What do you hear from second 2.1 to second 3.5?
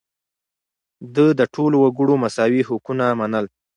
مساوي حقونه منل.